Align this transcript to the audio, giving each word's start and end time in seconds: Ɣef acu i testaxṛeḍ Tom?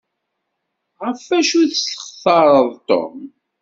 Ɣef 1.03 1.25
acu 1.37 1.57
i 1.61 1.67
testaxṛeḍ 1.73 2.69
Tom? 2.87 3.17